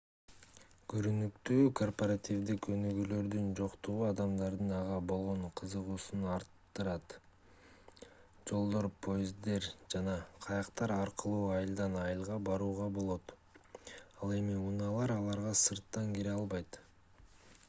көрүнүктүүү 0.91 1.65
корпоративдик 1.79 2.67
өнүгүүлөрдүн 2.75 3.49
жоктугу 3.59 4.05
адамдардын 4.05 4.71
ага 4.77 4.95
болгон 5.11 5.43
кызыгуусун 5.61 6.23
арттырат 6.35 7.13
жолдор 8.53 8.87
поезддер 9.07 9.67
жана 9.95 10.15
кайыктар 10.47 10.93
аркылуу 10.95 11.43
айылдан 11.59 11.97
айылга 12.07 12.39
барууга 12.49 12.87
болот 12.97 13.35
ал 13.41 14.33
эми 14.39 14.57
унаалар 14.71 15.13
аларга 15.19 15.53
сырттан 15.65 16.13
кире 16.17 16.33
албайт 16.39 16.81